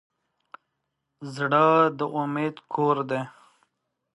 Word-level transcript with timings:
زړه 1.35 1.65
د 1.97 1.99
امید 2.19 2.55
کور 2.73 2.97
دی. 3.09 3.21